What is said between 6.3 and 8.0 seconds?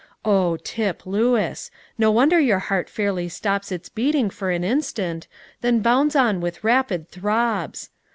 with rapid throbs.